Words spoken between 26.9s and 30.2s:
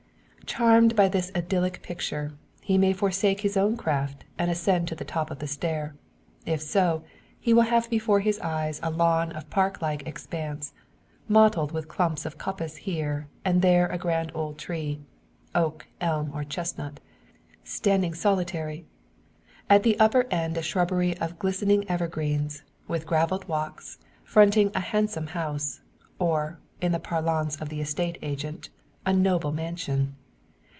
the parlance of the estate agent, a noble mansion.